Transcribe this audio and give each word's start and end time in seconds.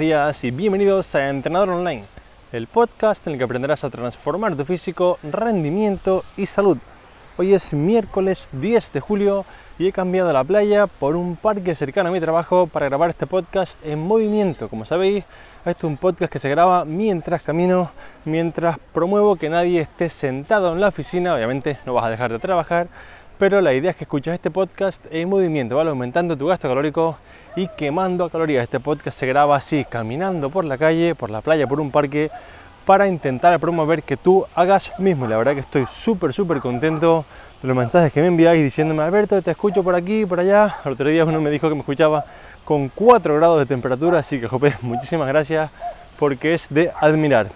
días 0.00 0.44
y 0.44 0.50
bienvenidos 0.50 1.14
a 1.14 1.28
Entrenador 1.28 1.68
Online, 1.68 2.04
el 2.52 2.68
podcast 2.68 3.26
en 3.26 3.34
el 3.34 3.38
que 3.38 3.44
aprenderás 3.44 3.84
a 3.84 3.90
transformar 3.90 4.56
tu 4.56 4.64
físico, 4.64 5.18
rendimiento 5.22 6.24
y 6.38 6.46
salud. 6.46 6.78
Hoy 7.36 7.52
es 7.52 7.74
miércoles 7.74 8.48
10 8.50 8.92
de 8.92 9.00
julio 9.00 9.44
y 9.78 9.88
he 9.88 9.92
cambiado 9.92 10.32
la 10.32 10.42
playa 10.42 10.86
por 10.86 11.16
un 11.16 11.36
parque 11.36 11.74
cercano 11.74 12.08
a 12.08 12.12
mi 12.12 12.18
trabajo 12.18 12.66
para 12.66 12.88
grabar 12.88 13.10
este 13.10 13.26
podcast 13.26 13.78
en 13.84 13.98
movimiento. 13.98 14.70
Como 14.70 14.86
sabéis, 14.86 15.22
este 15.66 15.80
es 15.80 15.84
un 15.84 15.98
podcast 15.98 16.32
que 16.32 16.38
se 16.38 16.48
graba 16.48 16.86
mientras 16.86 17.42
camino, 17.42 17.90
mientras 18.24 18.78
promuevo 18.94 19.36
que 19.36 19.50
nadie 19.50 19.82
esté 19.82 20.08
sentado 20.08 20.72
en 20.72 20.80
la 20.80 20.88
oficina. 20.88 21.34
Obviamente 21.34 21.78
no 21.84 21.92
vas 21.92 22.06
a 22.06 22.10
dejar 22.10 22.32
de 22.32 22.38
trabajar, 22.38 22.88
pero 23.40 23.62
la 23.62 23.72
idea 23.72 23.92
es 23.92 23.96
que 23.96 24.04
escuches 24.04 24.34
este 24.34 24.50
podcast 24.50 25.02
en 25.10 25.26
movimiento, 25.26 25.74
¿vale? 25.74 25.88
Aumentando 25.88 26.36
tu 26.36 26.48
gasto 26.48 26.68
calórico 26.68 27.16
y 27.56 27.68
quemando 27.68 28.28
calorías. 28.28 28.64
Este 28.64 28.80
podcast 28.80 29.18
se 29.18 29.24
graba 29.24 29.56
así, 29.56 29.86
caminando 29.88 30.50
por 30.50 30.66
la 30.66 30.76
calle, 30.76 31.14
por 31.14 31.30
la 31.30 31.40
playa, 31.40 31.66
por 31.66 31.80
un 31.80 31.90
parque, 31.90 32.30
para 32.84 33.08
intentar 33.08 33.58
promover 33.58 34.02
que 34.02 34.18
tú 34.18 34.44
hagas 34.54 34.92
mismo. 34.98 35.26
la 35.26 35.38
verdad 35.38 35.54
que 35.54 35.60
estoy 35.60 35.86
súper, 35.86 36.34
súper 36.34 36.60
contento 36.60 37.24
de 37.62 37.68
los 37.68 37.74
mensajes 37.74 38.12
que 38.12 38.20
me 38.20 38.26
enviáis 38.26 38.62
diciéndome, 38.62 39.02
Alberto, 39.02 39.40
te 39.40 39.52
escucho 39.52 39.82
por 39.82 39.94
aquí, 39.94 40.26
por 40.26 40.38
allá. 40.38 40.76
El 40.84 40.92
otro 40.92 41.08
día 41.08 41.24
uno 41.24 41.40
me 41.40 41.48
dijo 41.48 41.66
que 41.70 41.74
me 41.74 41.80
escuchaba 41.80 42.26
con 42.66 42.90
4 42.90 43.36
grados 43.36 43.58
de 43.58 43.64
temperatura, 43.64 44.18
así 44.18 44.38
que, 44.38 44.48
jope, 44.48 44.74
muchísimas 44.82 45.28
gracias 45.28 45.70
porque 46.18 46.52
es 46.52 46.66
de 46.68 46.92
admirar. 47.00 47.46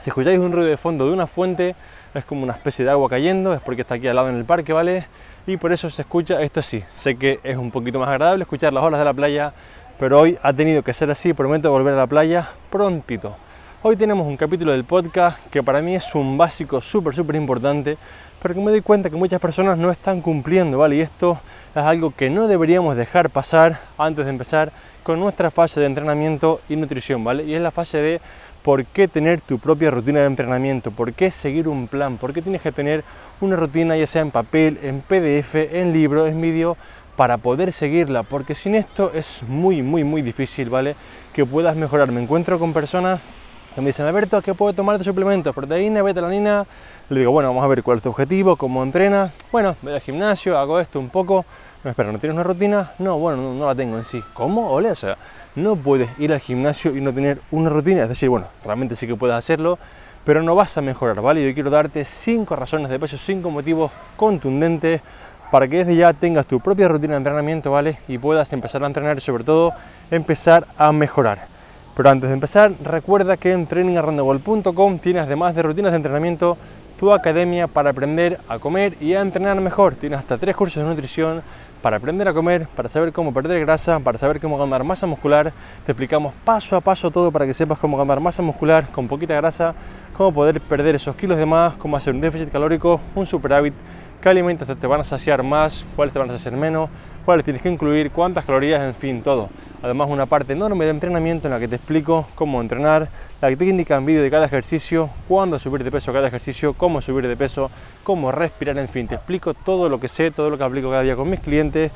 Si 0.00 0.10
escucháis 0.10 0.40
un 0.40 0.50
ruido 0.50 0.68
de 0.68 0.76
fondo 0.76 1.06
de 1.06 1.12
una 1.12 1.28
fuente, 1.28 1.76
es 2.14 2.24
como 2.24 2.42
una 2.42 2.54
especie 2.54 2.84
de 2.84 2.90
agua 2.90 3.08
cayendo, 3.08 3.54
es 3.54 3.60
porque 3.60 3.82
está 3.82 3.94
aquí 3.94 4.08
al 4.08 4.16
lado 4.16 4.28
en 4.28 4.36
el 4.36 4.44
parque, 4.44 4.72
¿vale? 4.72 5.06
y 5.48 5.56
por 5.56 5.72
eso 5.72 5.88
se 5.88 6.02
escucha 6.02 6.42
esto 6.42 6.60
así. 6.60 6.84
Sé 6.94 7.16
que 7.16 7.40
es 7.42 7.56
un 7.56 7.70
poquito 7.70 7.98
más 7.98 8.10
agradable 8.10 8.42
escuchar 8.42 8.70
las 8.70 8.84
olas 8.84 8.98
de 8.98 9.04
la 9.06 9.14
playa, 9.14 9.54
pero 9.98 10.20
hoy 10.20 10.38
ha 10.42 10.52
tenido 10.52 10.82
que 10.82 10.92
ser 10.92 11.10
así, 11.10 11.32
prometo 11.32 11.70
volver 11.70 11.94
a 11.94 11.96
la 11.96 12.06
playa 12.06 12.50
prontito. 12.70 13.34
Hoy 13.82 13.96
tenemos 13.96 14.26
un 14.26 14.36
capítulo 14.36 14.72
del 14.72 14.84
podcast 14.84 15.38
que 15.50 15.62
para 15.62 15.80
mí 15.80 15.94
es 15.94 16.14
un 16.14 16.36
básico 16.36 16.82
súper, 16.82 17.14
súper 17.14 17.36
importante, 17.36 17.96
pero 18.42 18.52
que 18.52 18.60
me 18.60 18.70
doy 18.70 18.82
cuenta 18.82 19.08
que 19.08 19.16
muchas 19.16 19.40
personas 19.40 19.78
no 19.78 19.90
están 19.90 20.20
cumpliendo, 20.20 20.76
¿vale? 20.76 20.96
Y 20.96 21.00
esto 21.00 21.40
es 21.74 21.82
algo 21.82 22.14
que 22.14 22.28
no 22.28 22.46
deberíamos 22.46 22.94
dejar 22.94 23.30
pasar 23.30 23.80
antes 23.96 24.26
de 24.26 24.30
empezar 24.30 24.70
con 25.02 25.18
nuestra 25.18 25.50
fase 25.50 25.80
de 25.80 25.86
entrenamiento 25.86 26.60
y 26.68 26.76
nutrición, 26.76 27.24
¿vale? 27.24 27.44
Y 27.44 27.54
es 27.54 27.62
la 27.62 27.70
fase 27.70 27.96
de 27.96 28.20
por 28.68 28.84
qué 28.84 29.08
tener 29.08 29.40
tu 29.40 29.58
propia 29.58 29.90
rutina 29.90 30.20
de 30.20 30.26
entrenamiento, 30.26 30.90
por 30.90 31.14
qué 31.14 31.30
seguir 31.30 31.68
un 31.68 31.88
plan, 31.88 32.18
por 32.18 32.34
qué 32.34 32.42
tienes 32.42 32.60
que 32.60 32.70
tener 32.70 33.02
una 33.40 33.56
rutina 33.56 33.96
ya 33.96 34.06
sea 34.06 34.20
en 34.20 34.30
papel, 34.30 34.78
en 34.82 35.00
PDF, 35.00 35.54
en 35.54 35.94
libro, 35.94 36.26
en 36.26 36.38
vídeo, 36.38 36.76
para 37.16 37.38
poder 37.38 37.72
seguirla, 37.72 38.24
porque 38.24 38.54
sin 38.54 38.74
esto 38.74 39.10
es 39.14 39.42
muy, 39.48 39.80
muy, 39.80 40.04
muy 40.04 40.20
difícil, 40.20 40.68
¿vale? 40.68 40.96
Que 41.32 41.46
puedas 41.46 41.76
mejorar. 41.76 42.12
Me 42.12 42.22
encuentro 42.22 42.58
con 42.58 42.74
personas 42.74 43.22
que 43.74 43.80
me 43.80 43.86
dicen, 43.86 44.04
Alberto, 44.04 44.42
¿qué 44.42 44.52
puedo 44.52 44.74
tomar 44.74 44.98
de 44.98 45.04
suplementos? 45.04 45.54
Proteína, 45.54 46.02
betalanina. 46.02 46.66
Le 47.08 47.20
digo, 47.20 47.32
bueno, 47.32 47.48
vamos 47.48 47.64
a 47.64 47.68
ver 47.68 47.82
cuál 47.82 47.96
es 47.96 48.02
tu 48.02 48.10
objetivo, 48.10 48.56
cómo 48.56 48.82
entrenas. 48.82 49.32
Bueno, 49.50 49.76
voy 49.80 49.94
al 49.94 50.00
gimnasio, 50.02 50.58
hago 50.58 50.78
esto 50.78 51.00
un 51.00 51.08
poco. 51.08 51.46
No, 51.82 51.88
espera, 51.88 52.12
¿no 52.12 52.18
tienes 52.18 52.34
una 52.34 52.44
rutina? 52.44 52.92
No, 52.98 53.18
bueno, 53.18 53.40
no, 53.40 53.54
no 53.54 53.66
la 53.66 53.74
tengo 53.74 53.96
en 53.96 54.04
sí. 54.04 54.22
¿Cómo? 54.34 54.70
Ole, 54.70 54.90
o 54.90 54.94
sea, 54.94 55.16
no 55.58 55.76
puedes 55.76 56.08
ir 56.18 56.32
al 56.32 56.40
gimnasio 56.40 56.96
y 56.96 57.00
no 57.00 57.12
tener 57.12 57.40
una 57.50 57.70
rutina. 57.70 58.04
Es 58.04 58.08
decir, 58.08 58.28
bueno, 58.28 58.46
realmente 58.64 58.96
sí 58.96 59.06
que 59.06 59.14
puedes 59.14 59.36
hacerlo, 59.36 59.78
pero 60.24 60.42
no 60.42 60.54
vas 60.54 60.76
a 60.78 60.80
mejorar, 60.80 61.20
¿vale? 61.20 61.46
Yo 61.46 61.52
quiero 61.54 61.70
darte 61.70 62.04
cinco 62.04 62.56
razones 62.56 62.88
de 62.90 62.98
peso, 62.98 63.16
cinco 63.16 63.50
motivos 63.50 63.90
contundentes 64.16 65.00
para 65.50 65.66
que 65.66 65.78
desde 65.78 65.96
ya 65.96 66.12
tengas 66.12 66.46
tu 66.46 66.60
propia 66.60 66.88
rutina 66.88 67.14
de 67.14 67.18
entrenamiento, 67.18 67.70
¿vale? 67.70 67.98
Y 68.08 68.18
puedas 68.18 68.52
empezar 68.52 68.82
a 68.84 68.86
entrenar 68.86 69.16
y 69.16 69.20
sobre 69.20 69.44
todo 69.44 69.72
empezar 70.10 70.66
a 70.76 70.92
mejorar. 70.92 71.46
Pero 71.96 72.10
antes 72.10 72.28
de 72.28 72.34
empezar, 72.34 72.72
recuerda 72.84 73.36
que 73.36 73.52
en 73.52 73.66
trainingarrandable.com 73.66 74.98
tienes 74.98 75.24
además 75.24 75.54
de 75.54 75.62
rutinas 75.62 75.92
de 75.92 75.96
entrenamiento 75.96 76.56
tu 76.98 77.12
academia 77.12 77.66
para 77.66 77.90
aprender 77.90 78.38
a 78.48 78.58
comer 78.58 78.96
y 79.00 79.14
a 79.14 79.20
entrenar 79.20 79.60
mejor. 79.60 79.94
Tienes 79.94 80.18
hasta 80.18 80.36
tres 80.36 80.54
cursos 80.54 80.82
de 80.82 80.88
nutrición 80.88 81.42
para 81.82 81.96
aprender 81.96 82.26
a 82.28 82.34
comer, 82.34 82.66
para 82.74 82.88
saber 82.88 83.12
cómo 83.12 83.32
perder 83.32 83.60
grasa, 83.60 83.98
para 84.00 84.18
saber 84.18 84.40
cómo 84.40 84.58
ganar 84.58 84.84
masa 84.84 85.06
muscular. 85.06 85.52
Te 85.86 85.92
explicamos 85.92 86.34
paso 86.44 86.76
a 86.76 86.80
paso 86.80 87.10
todo 87.10 87.30
para 87.30 87.46
que 87.46 87.54
sepas 87.54 87.78
cómo 87.78 87.96
ganar 87.96 88.20
masa 88.20 88.42
muscular 88.42 88.86
con 88.90 89.08
poquita 89.08 89.34
grasa, 89.34 89.74
cómo 90.16 90.32
poder 90.32 90.60
perder 90.60 90.94
esos 90.94 91.14
kilos 91.16 91.36
de 91.36 91.46
más, 91.46 91.76
cómo 91.76 91.96
hacer 91.96 92.14
un 92.14 92.20
déficit 92.20 92.50
calórico, 92.50 93.00
un 93.14 93.26
superávit, 93.26 93.74
qué 94.20 94.28
alimentos 94.28 94.68
te 94.68 94.86
van 94.86 95.00
a 95.00 95.04
saciar 95.04 95.42
más, 95.42 95.84
cuáles 95.94 96.12
te 96.12 96.18
van 96.18 96.30
a 96.30 96.32
saciar 96.32 96.54
menos, 96.54 96.90
cuáles 97.24 97.44
tienes 97.44 97.62
que 97.62 97.68
incluir, 97.68 98.10
cuántas 98.10 98.44
calorías, 98.44 98.82
en 98.82 98.94
fin, 98.94 99.22
todo. 99.22 99.48
Además 99.80 100.08
una 100.10 100.26
parte 100.26 100.54
enorme 100.54 100.86
de 100.86 100.90
entrenamiento 100.90 101.46
en 101.46 101.54
la 101.54 101.60
que 101.60 101.68
te 101.68 101.76
explico 101.76 102.26
cómo 102.34 102.60
entrenar, 102.60 103.08
la 103.40 103.48
técnica 103.48 103.96
en 103.96 104.06
vídeo 104.06 104.22
de 104.24 104.30
cada 104.30 104.46
ejercicio, 104.46 105.08
cuándo 105.28 105.58
subir 105.60 105.84
de 105.84 105.92
peso 105.92 106.12
cada 106.12 106.26
ejercicio, 106.26 106.74
cómo 106.74 107.00
subir 107.00 107.28
de 107.28 107.36
peso, 107.36 107.70
cómo 108.02 108.32
respirar, 108.32 108.76
en 108.76 108.88
fin, 108.88 109.06
te 109.06 109.14
explico 109.14 109.54
todo 109.54 109.88
lo 109.88 110.00
que 110.00 110.08
sé, 110.08 110.32
todo 110.32 110.50
lo 110.50 110.58
que 110.58 110.64
aplico 110.64 110.90
cada 110.90 111.02
día 111.02 111.14
con 111.14 111.30
mis 111.30 111.38
clientes 111.38 111.92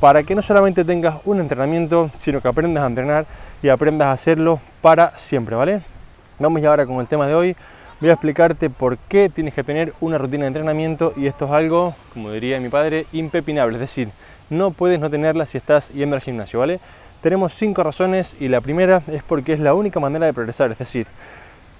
para 0.00 0.22
que 0.22 0.34
no 0.34 0.40
solamente 0.40 0.84
tengas 0.84 1.16
un 1.26 1.40
entrenamiento, 1.40 2.10
sino 2.18 2.40
que 2.40 2.48
aprendas 2.48 2.84
a 2.84 2.86
entrenar 2.86 3.26
y 3.62 3.68
aprendas 3.68 4.06
a 4.06 4.12
hacerlo 4.12 4.58
para 4.80 5.14
siempre, 5.16 5.56
¿vale? 5.56 5.82
Vamos 6.38 6.62
ya 6.62 6.70
ahora 6.70 6.86
con 6.86 7.00
el 7.00 7.06
tema 7.06 7.26
de 7.26 7.34
hoy. 7.34 7.56
Voy 8.00 8.10
a 8.10 8.12
explicarte 8.12 8.68
por 8.70 8.96
qué 8.96 9.30
tienes 9.30 9.54
que 9.54 9.64
tener 9.64 9.92
una 10.00 10.18
rutina 10.18 10.42
de 10.42 10.48
entrenamiento 10.48 11.12
y 11.16 11.26
esto 11.26 11.46
es 11.46 11.50
algo, 11.50 11.94
como 12.12 12.30
diría 12.30 12.60
mi 12.60 12.68
padre, 12.68 13.06
impepinable, 13.12 13.76
es 13.76 13.80
decir, 13.80 14.10
no 14.50 14.70
puedes 14.70 15.00
no 15.00 15.10
tenerla 15.10 15.46
si 15.46 15.56
estás 15.56 15.90
yendo 15.90 16.14
al 16.14 16.22
gimnasio, 16.22 16.58
¿vale? 16.58 16.78
Tenemos 17.20 17.54
cinco 17.54 17.82
razones 17.82 18.36
y 18.38 18.48
la 18.48 18.60
primera 18.60 19.02
es 19.08 19.22
porque 19.22 19.52
es 19.52 19.60
la 19.60 19.74
única 19.74 19.98
manera 20.00 20.26
de 20.26 20.32
progresar, 20.32 20.70
es 20.70 20.78
decir, 20.78 21.06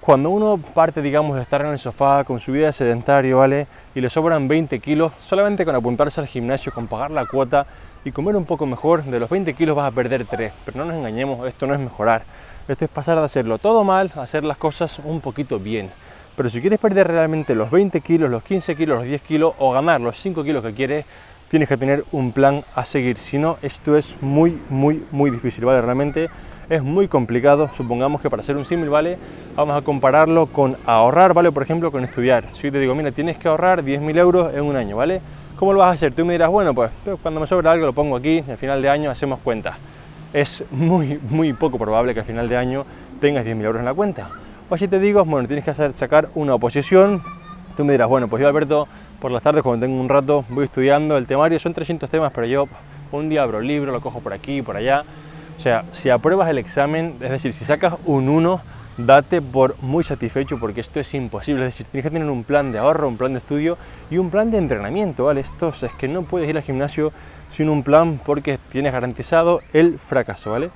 cuando 0.00 0.30
uno 0.30 0.56
parte, 0.56 1.02
digamos, 1.02 1.36
de 1.36 1.42
estar 1.42 1.60
en 1.62 1.68
el 1.68 1.78
sofá 1.78 2.22
con 2.24 2.38
su 2.38 2.52
vida 2.52 2.66
de 2.66 2.72
sedentario, 2.72 3.38
¿vale? 3.38 3.66
Y 3.94 4.00
le 4.00 4.08
sobran 4.08 4.46
20 4.46 4.78
kilos, 4.78 5.12
solamente 5.26 5.64
con 5.64 5.74
apuntarse 5.74 6.20
al 6.20 6.28
gimnasio, 6.28 6.72
con 6.72 6.86
pagar 6.86 7.10
la 7.10 7.26
cuota 7.26 7.66
y 8.04 8.12
comer 8.12 8.36
un 8.36 8.44
poco 8.44 8.66
mejor, 8.66 9.02
de 9.02 9.18
los 9.18 9.28
20 9.28 9.52
kilos 9.54 9.74
vas 9.74 9.90
a 9.90 9.94
perder 9.94 10.24
3. 10.24 10.52
Pero 10.64 10.78
no 10.78 10.84
nos 10.84 10.94
engañemos, 10.94 11.46
esto 11.48 11.66
no 11.66 11.74
es 11.74 11.80
mejorar. 11.80 12.22
Esto 12.68 12.84
es 12.84 12.90
pasar 12.90 13.18
de 13.18 13.24
hacerlo 13.24 13.58
todo 13.58 13.82
mal 13.82 14.12
a 14.14 14.22
hacer 14.22 14.44
las 14.44 14.56
cosas 14.56 15.00
un 15.00 15.20
poquito 15.20 15.58
bien. 15.58 15.90
Pero 16.36 16.48
si 16.50 16.60
quieres 16.60 16.78
perder 16.78 17.08
realmente 17.08 17.56
los 17.56 17.70
20 17.70 18.00
kilos, 18.00 18.30
los 18.30 18.44
15 18.44 18.76
kilos, 18.76 18.98
los 18.98 19.06
10 19.06 19.22
kilos 19.22 19.54
o 19.58 19.72
ganar 19.72 20.00
los 20.00 20.20
5 20.20 20.44
kilos 20.44 20.64
que 20.64 20.72
quieres, 20.72 21.04
tienes 21.50 21.68
que 21.68 21.76
tener 21.76 22.04
un 22.12 22.32
plan 22.32 22.64
a 22.74 22.84
seguir. 22.84 23.16
Si 23.18 23.38
no, 23.38 23.58
esto 23.62 23.96
es 23.96 24.18
muy, 24.20 24.60
muy, 24.68 25.04
muy 25.10 25.30
difícil, 25.30 25.64
¿vale? 25.64 25.80
Realmente 25.80 26.28
es 26.68 26.82
muy 26.82 27.08
complicado. 27.08 27.70
Supongamos 27.72 28.20
que 28.20 28.30
para 28.30 28.42
hacer 28.42 28.56
un 28.56 28.64
símil, 28.64 28.88
¿vale? 28.88 29.18
Vamos 29.54 29.76
a 29.76 29.82
compararlo 29.82 30.46
con 30.46 30.76
ahorrar, 30.86 31.34
¿vale? 31.34 31.52
Por 31.52 31.62
ejemplo, 31.62 31.92
con 31.92 32.04
estudiar. 32.04 32.44
Si 32.52 32.64
yo 32.64 32.72
te 32.72 32.78
digo, 32.80 32.94
mira, 32.94 33.12
tienes 33.12 33.38
que 33.38 33.48
ahorrar 33.48 33.82
10.000 33.82 34.18
euros 34.18 34.54
en 34.54 34.62
un 34.62 34.76
año, 34.76 34.96
¿vale? 34.96 35.20
¿Cómo 35.56 35.72
lo 35.72 35.78
vas 35.78 35.88
a 35.88 35.92
hacer? 35.92 36.12
Tú 36.12 36.24
me 36.24 36.34
dirás, 36.34 36.50
bueno, 36.50 36.74
pues 36.74 36.90
cuando 37.22 37.40
me 37.40 37.46
sobra 37.46 37.72
algo 37.72 37.86
lo 37.86 37.92
pongo 37.92 38.16
aquí, 38.16 38.44
al 38.48 38.58
final 38.58 38.82
de 38.82 38.90
año 38.90 39.10
hacemos 39.10 39.40
cuenta. 39.40 39.78
Es 40.32 40.64
muy, 40.70 41.18
muy 41.30 41.52
poco 41.54 41.78
probable 41.78 42.12
que 42.12 42.20
al 42.20 42.26
final 42.26 42.48
de 42.48 42.56
año 42.56 42.84
tengas 43.20 43.44
10.000 43.46 43.64
euros 43.64 43.80
en 43.80 43.86
la 43.86 43.94
cuenta. 43.94 44.28
O 44.68 44.76
si 44.76 44.88
te 44.88 44.98
digo, 44.98 45.24
bueno, 45.24 45.46
tienes 45.46 45.64
que 45.64 45.70
hacer, 45.70 45.92
sacar 45.92 46.28
una 46.34 46.54
oposición, 46.54 47.22
tú 47.76 47.84
me 47.84 47.92
dirás, 47.92 48.08
bueno, 48.08 48.28
pues 48.28 48.42
yo 48.42 48.48
Alberto 48.48 48.88
por 49.20 49.30
las 49.30 49.42
tardes 49.42 49.62
cuando 49.62 49.86
tengo 49.86 50.00
un 50.00 50.08
rato 50.08 50.44
voy 50.48 50.64
estudiando 50.64 51.16
el 51.16 51.26
temario, 51.26 51.58
son 51.58 51.74
300 51.74 52.08
temas, 52.08 52.32
pero 52.34 52.46
yo 52.46 52.68
un 53.12 53.28
día 53.28 53.42
abro 53.42 53.60
el 53.60 53.66
libro, 53.66 53.92
lo 53.92 54.00
cojo 54.00 54.20
por 54.20 54.32
aquí, 54.32 54.62
por 54.62 54.76
allá. 54.76 55.04
O 55.58 55.60
sea, 55.60 55.84
si 55.92 56.10
apruebas 56.10 56.48
el 56.50 56.58
examen, 56.58 57.14
es 57.20 57.30
decir, 57.30 57.52
si 57.52 57.64
sacas 57.64 57.94
un 58.04 58.28
1, 58.28 58.60
date 58.98 59.42
por 59.42 59.76
muy 59.82 60.04
satisfecho 60.04 60.58
porque 60.58 60.80
esto 60.80 61.00
es 61.00 61.14
imposible. 61.14 61.64
Es 61.64 61.74
decir, 61.74 61.86
tienes 61.90 62.04
que 62.04 62.10
tener 62.10 62.28
un 62.28 62.44
plan 62.44 62.72
de 62.72 62.78
ahorro, 62.78 63.08
un 63.08 63.16
plan 63.16 63.32
de 63.32 63.38
estudio 63.38 63.78
y 64.10 64.18
un 64.18 64.30
plan 64.30 64.50
de 64.50 64.58
entrenamiento, 64.58 65.24
¿vale? 65.24 65.40
Esto 65.40 65.68
es 65.68 65.92
que 65.98 66.08
no 66.08 66.22
puedes 66.22 66.48
ir 66.48 66.56
al 66.56 66.62
gimnasio 66.62 67.12
sin 67.48 67.68
un 67.68 67.82
plan 67.82 68.20
porque 68.24 68.58
tienes 68.70 68.92
garantizado 68.92 69.60
el 69.72 69.98
fracaso, 69.98 70.50
¿vale? 70.50 70.70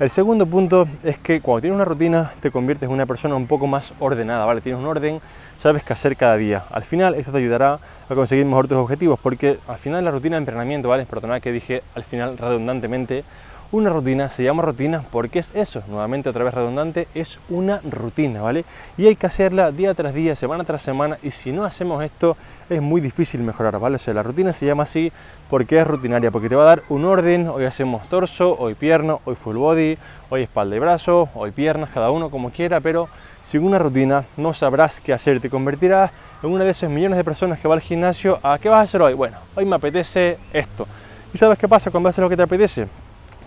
El 0.00 0.10
segundo 0.10 0.46
punto 0.46 0.88
es 1.04 1.18
que 1.18 1.40
cuando 1.40 1.60
tienes 1.60 1.76
una 1.76 1.84
rutina 1.84 2.32
te 2.40 2.50
conviertes 2.50 2.88
en 2.88 2.94
una 2.94 3.06
persona 3.06 3.36
un 3.36 3.46
poco 3.46 3.66
más 3.66 3.94
ordenada, 4.00 4.44
¿vale? 4.44 4.60
Tienes 4.60 4.80
un 4.80 4.86
orden, 4.86 5.20
sabes 5.62 5.84
qué 5.84 5.92
hacer 5.92 6.16
cada 6.16 6.36
día. 6.36 6.64
Al 6.72 6.82
final 6.82 7.14
esto 7.14 7.30
te 7.30 7.38
ayudará 7.38 7.78
a 8.08 8.14
conseguir 8.16 8.44
mejor 8.44 8.66
tus 8.66 8.78
objetivos 8.78 9.20
porque 9.22 9.60
al 9.68 9.78
final 9.78 10.04
la 10.04 10.10
rutina 10.10 10.34
de 10.34 10.38
entrenamiento, 10.38 10.88
¿vale? 10.88 11.06
Perdonad 11.06 11.40
que 11.40 11.52
dije 11.52 11.84
al 11.94 12.02
final 12.02 12.36
redundantemente, 12.36 13.22
una 13.72 13.88
rutina 13.88 14.28
se 14.28 14.44
llama 14.44 14.62
rutina 14.62 15.02
porque 15.10 15.38
es 15.38 15.50
eso, 15.54 15.82
nuevamente 15.88 16.28
otra 16.28 16.44
vez 16.44 16.52
redundante, 16.52 17.08
es 17.14 17.40
una 17.48 17.80
rutina, 17.80 18.42
¿vale? 18.42 18.66
Y 18.98 19.06
hay 19.06 19.16
que 19.16 19.26
hacerla 19.26 19.72
día 19.72 19.94
tras 19.94 20.12
día, 20.12 20.36
semana 20.36 20.64
tras 20.64 20.82
semana 20.82 21.18
y 21.22 21.30
si 21.30 21.52
no 21.52 21.64
hacemos 21.64 22.04
esto 22.04 22.36
es 22.68 22.82
muy 22.82 23.00
difícil 23.00 23.42
mejorar, 23.42 23.78
¿vale? 23.78 23.96
O 23.96 23.98
sea, 23.98 24.12
la 24.12 24.22
rutina 24.22 24.52
se 24.52 24.66
llama 24.66 24.82
así 24.82 25.10
porque 25.48 25.80
es 25.80 25.86
rutinaria, 25.86 26.30
porque 26.30 26.50
te 26.50 26.54
va 26.54 26.64
a 26.64 26.66
dar 26.66 26.82
un 26.90 27.06
orden, 27.06 27.48
hoy 27.48 27.64
hacemos 27.64 28.06
torso, 28.10 28.56
hoy 28.58 28.74
pierna, 28.74 29.16
hoy 29.24 29.36
full 29.36 29.56
body, 29.56 29.96
hoy 30.28 30.42
espalda 30.42 30.76
y 30.76 30.78
brazo, 30.78 31.30
hoy 31.34 31.50
piernas, 31.50 31.88
cada 31.88 32.10
uno 32.10 32.30
como 32.30 32.50
quiera, 32.50 32.80
pero 32.80 33.08
sin 33.40 33.64
una 33.64 33.78
rutina 33.78 34.24
no 34.36 34.52
sabrás 34.52 35.00
qué 35.00 35.14
hacer, 35.14 35.40
te 35.40 35.48
convertirás 35.48 36.10
en 36.42 36.50
una 36.50 36.64
de 36.64 36.70
esas 36.70 36.90
millones 36.90 37.16
de 37.16 37.24
personas 37.24 37.58
que 37.58 37.68
va 37.68 37.74
al 37.74 37.80
gimnasio 37.80 38.38
a 38.42 38.58
¿qué 38.58 38.68
vas 38.68 38.80
a 38.80 38.82
hacer 38.82 39.00
hoy? 39.00 39.14
Bueno, 39.14 39.38
hoy 39.54 39.64
me 39.64 39.76
apetece 39.76 40.36
esto. 40.52 40.86
¿Y 41.32 41.38
sabes 41.38 41.56
qué 41.56 41.66
pasa 41.66 41.90
cuando 41.90 42.10
haces 42.10 42.20
lo 42.20 42.28
que 42.28 42.36
te 42.36 42.42
apetece? 42.42 42.86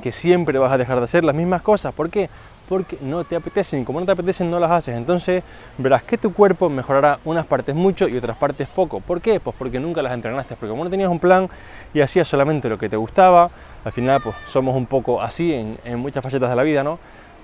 Que 0.05 0.11
siempre 0.11 0.59
vas 0.59 0.71
a 0.71 0.77
dejar 0.77 0.99
de 0.99 1.05
hacer 1.05 1.25
las 1.25 1.35
mismas 1.35 1.63
cosas. 1.63 1.91
¿Por 1.91 2.11
qué? 2.11 2.29
porque 2.69 2.95
no 3.01 3.23
te 3.23 3.35
apetecen. 3.35 3.83
Como 3.83 3.99
no 3.99 4.05
te 4.05 4.11
apetecen, 4.11 4.51
no 4.51 4.59
las 4.59 4.69
haces. 4.69 4.95
Entonces 4.95 5.43
verás 5.79 6.03
que 6.03 6.15
tu 6.15 6.31
cuerpo 6.31 6.69
mejorará 6.69 7.17
unas 7.25 7.47
partes 7.47 7.73
mucho 7.73 8.07
y 8.07 8.15
otras 8.15 8.37
partes 8.37 8.67
poco. 8.67 8.99
¿Por 8.99 9.19
qué? 9.19 9.39
Pues 9.39 9.55
porque 9.57 9.79
nunca 9.79 10.03
las 10.03 10.13
entrenaste. 10.13 10.55
Porque 10.55 10.69
como 10.69 10.83
no 10.83 10.91
tenías 10.91 11.09
un 11.09 11.17
plan 11.17 11.49
y 11.91 12.01
hacías 12.01 12.27
solamente 12.27 12.69
lo 12.69 12.77
que 12.77 12.87
te 12.87 12.97
gustaba, 12.97 13.49
al 13.83 13.91
final 13.91 14.21
pues 14.21 14.35
somos 14.47 14.75
un 14.75 14.85
poco 14.85 15.19
así 15.23 15.53
en, 15.53 15.99
muchas 15.99 16.23
facetas 16.23 16.51
de 16.51 16.55
la 16.55 16.63
vida, 16.63 16.83
¿no? 16.83 16.99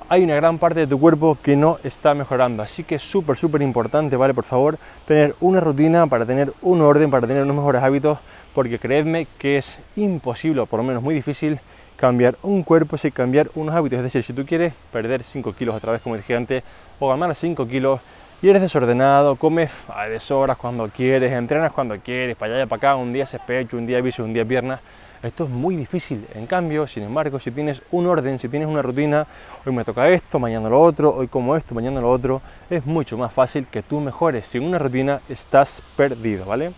hay 0.08 0.24
una 0.24 0.36
gran 0.36 0.60
parte 0.60 0.82
de 0.82 0.88
tu 0.88 1.00
cuerpo 1.00 1.38
que 1.42 1.56
no 1.56 1.80
está 1.84 2.14
mejorando. 2.14 2.62
Así 2.62 2.84
que 2.84 2.96
es 2.96 3.02
súper, 3.02 3.38
súper 3.38 3.64
importante, 3.64 4.18
¿vale? 4.18 4.36
Por 4.36 4.44
favor, 4.44 4.78
tener 5.08 5.36
una 5.40 5.62
rutina 5.62 6.06
para 6.06 6.28
tener 6.28 6.54
un 6.62 6.82
orden, 6.82 7.10
para 7.10 7.26
tener 7.26 7.44
unos 7.44 7.56
mejores 7.56 7.82
hábitos, 7.82 8.20
porque 8.54 8.78
creedme 8.78 9.26
que 9.38 9.58
es 9.58 9.80
imposible, 9.96 10.66
por 10.66 10.80
lo 10.80 10.84
menos 10.84 11.02
muy 11.02 11.16
difícil, 11.16 11.60
cambiar 12.02 12.36
un 12.42 12.64
cuerpo 12.64 12.98
sin 12.98 13.12
cambiar 13.12 13.52
unos 13.54 13.76
hábitos. 13.76 13.98
Es 13.98 14.04
decir, 14.04 14.24
si 14.24 14.34
tú 14.34 14.44
quieres 14.44 14.74
perder 14.92 15.24
5 15.24 15.54
kilos 15.54 15.76
otra 15.76 15.92
vez, 15.92 16.02
como 16.02 16.18
dije 16.18 16.36
antes, 16.36 16.64
o 17.00 17.08
ganar 17.08 17.36
5 17.36 17.68
kilos, 17.68 18.02
y 18.42 18.50
eres 18.50 18.64
desordenado, 18.64 19.36
comes 19.36 19.70
a 19.88 20.08
deshoras 20.08 20.58
cuando 20.58 20.90
quieres, 20.90 21.32
entrenas 21.32 21.72
cuando 21.72 21.96
quieres, 22.00 22.36
para 22.36 22.56
allá 22.56 22.64
y 22.64 22.66
para 22.66 22.78
acá, 22.78 22.96
un 22.96 23.14
día 23.14 23.26
haces 23.26 23.40
pecho, 23.46 23.78
un 23.78 23.86
día 23.86 24.02
bíceps, 24.02 24.26
un 24.26 24.34
día 24.34 24.44
piernas, 24.44 24.80
esto 25.22 25.44
es 25.44 25.52
muy 25.52 25.76
difícil. 25.76 26.26
En 26.34 26.48
cambio, 26.48 26.88
sin 26.88 27.04
embargo, 27.04 27.38
si 27.38 27.52
tienes 27.52 27.84
un 27.92 28.08
orden, 28.08 28.40
si 28.40 28.50
tienes 28.50 28.68
una 28.68 28.82
rutina, 28.82 29.28
hoy 29.64 29.72
me 29.72 29.86
toca 29.86 30.10
esto, 30.10 30.40
mañana 30.40 30.70
lo 30.70 30.82
otro, 30.82 31.14
hoy 31.14 31.28
como 31.28 31.56
esto, 31.56 31.76
mañana 31.76 32.02
lo 32.02 32.10
otro, 32.10 32.42
es 32.68 32.84
mucho 32.84 33.16
más 33.16 33.32
fácil 33.32 33.68
que 33.68 33.84
tú 33.84 34.00
mejores. 34.00 34.48
Sin 34.48 34.64
una 34.64 34.80
rutina 34.80 35.22
estás 35.30 35.84
perdido, 35.96 36.46
¿vale? 36.46 36.72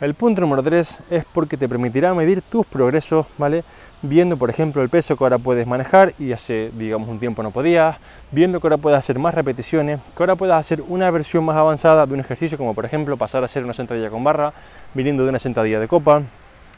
El 0.00 0.14
punto 0.14 0.42
número 0.42 0.62
3 0.62 1.02
es 1.10 1.24
porque 1.32 1.56
te 1.56 1.68
permitirá 1.68 2.14
medir 2.14 2.42
tus 2.42 2.66
progresos, 2.66 3.26
¿vale? 3.36 3.64
Viendo, 4.02 4.36
por 4.36 4.48
ejemplo, 4.48 4.80
el 4.80 4.88
peso 4.88 5.16
que 5.16 5.24
ahora 5.24 5.38
puedes 5.38 5.66
manejar 5.66 6.14
y 6.20 6.30
hace, 6.30 6.70
digamos, 6.78 7.08
un 7.08 7.18
tiempo 7.18 7.42
no 7.42 7.50
podías, 7.50 7.96
viendo 8.30 8.60
que 8.60 8.68
ahora 8.68 8.76
puedes 8.76 8.96
hacer 8.96 9.18
más 9.18 9.34
repeticiones, 9.34 9.98
que 10.16 10.22
ahora 10.22 10.36
puedas 10.36 10.60
hacer 10.60 10.82
una 10.86 11.10
versión 11.10 11.44
más 11.44 11.56
avanzada 11.56 12.06
de 12.06 12.14
un 12.14 12.20
ejercicio, 12.20 12.56
como 12.56 12.74
por 12.74 12.84
ejemplo 12.84 13.16
pasar 13.16 13.42
a 13.42 13.46
hacer 13.46 13.64
una 13.64 13.74
sentadilla 13.74 14.08
con 14.08 14.22
barra, 14.22 14.52
viniendo 14.94 15.24
de 15.24 15.30
una 15.30 15.40
sentadilla 15.40 15.80
de 15.80 15.88
copa, 15.88 16.22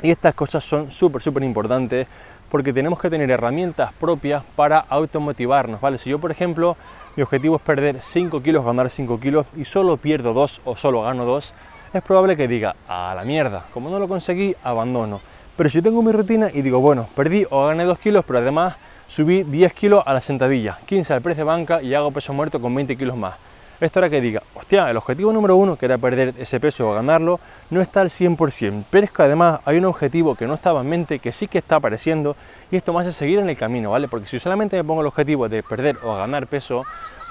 y 0.01 0.11
estas 0.11 0.33
cosas 0.33 0.65
son 0.65 0.91
súper, 0.91 1.21
súper 1.21 1.43
importantes 1.43 2.07
porque 2.51 2.73
tenemos 2.73 2.99
que 2.99 3.11
tener 3.11 3.31
herramientas 3.31 3.93
propias 4.01 4.43
para 4.57 4.79
automotivarnos, 4.79 5.79
¿vale? 5.79 5.99
Si 5.99 6.09
yo, 6.09 6.19
por 6.19 6.31
ejemplo, 6.31 6.75
mi 7.17 7.23
objetivo 7.23 7.57
es 7.57 7.63
perder 7.63 7.99
5 8.01 8.43
kilos, 8.43 8.65
ganar 8.65 8.89
5 8.89 9.21
kilos 9.21 9.47
y 9.55 9.67
solo 9.67 9.99
pierdo 9.99 10.33
2 10.33 10.63
o 10.65 10.75
solo 10.75 11.03
gano 11.03 11.27
2, 11.27 11.55
es 11.93 12.03
probable 12.03 12.35
que 12.35 12.49
diga, 12.49 12.77
a 12.89 13.13
la 13.15 13.25
mierda, 13.25 13.67
como 13.75 13.91
no 13.91 13.99
lo 13.99 14.09
conseguí, 14.09 14.57
abandono. 14.65 15.21
Pero 15.61 15.69
si 15.69 15.83
tengo 15.83 16.01
mi 16.01 16.11
rutina 16.11 16.49
y 16.51 16.63
digo, 16.63 16.81
bueno, 16.81 17.07
perdí 17.15 17.47
o 17.51 17.67
gané 17.67 17.85
2 17.85 17.99
kilos, 17.99 18.25
pero 18.27 18.39
además 18.39 18.77
subí 19.07 19.43
10 19.43 19.75
kilos 19.75 20.03
a 20.07 20.15
la 20.15 20.23
sentadilla, 20.23 20.79
15 20.87 21.13
al 21.13 21.21
precio 21.21 21.45
de 21.45 21.49
banca 21.49 21.83
y 21.83 21.93
hago 21.93 22.11
peso 22.13 22.33
muerto 22.33 22.63
con 22.63 22.75
20 22.75 22.97
kilos 22.97 23.15
más. 23.15 23.35
Esto 23.79 23.99
hará 23.99 24.09
que 24.09 24.23
diga, 24.23 24.43
hostia, 24.55 24.91
el 24.91 24.97
objetivo 24.97 25.35
número 25.35 25.57
uno, 25.57 25.77
que 25.77 25.85
era 25.85 25.99
perder 25.99 26.33
ese 26.39 26.61
peso 26.61 26.89
o 26.89 26.95
ganarlo, 26.95 27.41
no 27.69 27.83
está 27.83 28.01
al 28.01 28.09
100%, 28.09 28.85
pero 28.89 29.05
es 29.05 29.13
que 29.13 29.23
además 29.23 29.61
hay 29.67 29.77
un 29.77 29.85
objetivo 29.85 30.35
que 30.35 30.47
no 30.47 30.55
estaba 30.55 30.81
en 30.81 30.89
mente, 30.89 31.19
que 31.19 31.31
sí 31.31 31.47
que 31.47 31.59
está 31.59 31.77
apareciendo, 31.77 32.37
y 32.71 32.77
esto 32.77 32.95
me 32.95 33.03
hace 33.03 33.13
seguir 33.13 33.39
en 33.39 33.51
el 33.51 33.57
camino, 33.59 33.91
¿vale? 33.91 34.09
Porque 34.09 34.29
si 34.29 34.39
solamente 34.39 34.79
me 34.79 34.85
pongo 34.85 35.03
el 35.03 35.09
objetivo 35.09 35.47
de 35.51 35.63
perder 35.63 35.99
o 36.03 36.17
ganar 36.17 36.47
peso, 36.47 36.85